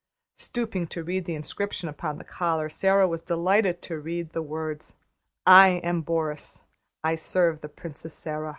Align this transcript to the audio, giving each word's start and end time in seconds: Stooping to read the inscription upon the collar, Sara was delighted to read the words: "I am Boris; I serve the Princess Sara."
Stooping 0.39 0.87
to 0.87 1.03
read 1.03 1.25
the 1.25 1.35
inscription 1.35 1.87
upon 1.87 2.17
the 2.17 2.23
collar, 2.23 2.69
Sara 2.69 3.07
was 3.07 3.21
delighted 3.21 3.83
to 3.83 3.99
read 3.99 4.31
the 4.31 4.41
words: 4.41 4.95
"I 5.45 5.73
am 5.83 6.01
Boris; 6.01 6.63
I 7.03 7.13
serve 7.13 7.61
the 7.61 7.69
Princess 7.69 8.15
Sara." 8.15 8.49